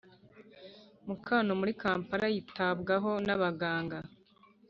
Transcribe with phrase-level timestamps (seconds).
[1.07, 3.99] mukano muri kampala, yitabwaho n'abaganga